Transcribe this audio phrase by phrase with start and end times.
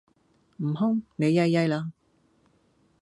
[0.57, 1.91] 悟空,你曳曳啦